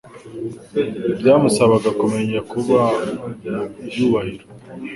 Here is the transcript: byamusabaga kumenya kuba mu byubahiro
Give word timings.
byamusabaga 1.19 1.89
kumenya 1.99 2.39
kuba 2.51 2.79
mu 3.13 3.25
byubahiro 3.87 4.45